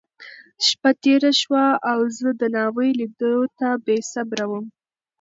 شپه 0.65 0.91
تېره 1.03 1.31
شوه، 1.41 1.65
او 1.91 1.99
زه 2.17 2.29
د 2.41 2.43
ناوې 2.55 2.89
لیدو 2.99 3.35
ته 3.57 3.67
بېصبره 3.85 4.45
وم. 4.51 4.65